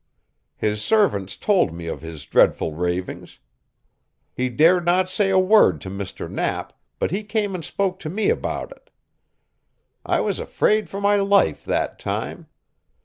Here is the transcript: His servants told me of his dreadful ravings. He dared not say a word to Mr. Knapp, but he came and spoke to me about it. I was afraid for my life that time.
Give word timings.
His 0.57 0.83
servants 0.83 1.35
told 1.37 1.71
me 1.75 1.85
of 1.85 2.01
his 2.01 2.25
dreadful 2.25 2.73
ravings. 2.73 3.37
He 4.33 4.49
dared 4.49 4.83
not 4.83 5.11
say 5.11 5.29
a 5.29 5.37
word 5.37 5.79
to 5.81 5.91
Mr. 5.91 6.27
Knapp, 6.27 6.73
but 6.97 7.11
he 7.11 7.23
came 7.23 7.53
and 7.53 7.63
spoke 7.63 7.99
to 7.99 8.09
me 8.09 8.31
about 8.31 8.71
it. 8.71 8.89
I 10.03 10.19
was 10.21 10.39
afraid 10.39 10.89
for 10.89 10.99
my 10.99 11.17
life 11.17 11.63
that 11.65 11.99
time. 11.99 12.47